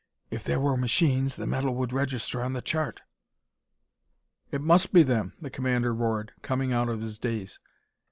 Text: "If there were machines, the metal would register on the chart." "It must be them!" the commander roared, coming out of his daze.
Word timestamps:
"If 0.31 0.43
there 0.43 0.59
were 0.59 0.75
machines, 0.75 1.35
the 1.35 1.45
metal 1.45 1.75
would 1.75 1.93
register 1.93 2.41
on 2.41 2.53
the 2.53 2.61
chart." 2.63 3.01
"It 4.49 4.59
must 4.61 4.91
be 4.91 5.03
them!" 5.03 5.33
the 5.39 5.51
commander 5.51 5.93
roared, 5.93 6.31
coming 6.41 6.73
out 6.73 6.89
of 6.89 7.01
his 7.01 7.19
daze. 7.19 7.59